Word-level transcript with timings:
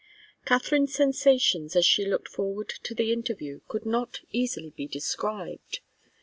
Katharine's 0.45 0.95
sensations 0.95 1.75
as 1.75 1.85
she 1.85 2.05
looked 2.05 2.27
forward 2.27 2.69
to 2.69 2.95
the 2.95 3.13
interview 3.13 3.59
could 3.67 3.85
not 3.85 4.21
easily 4.31 4.71
be 4.71 4.87
described. 4.87 5.81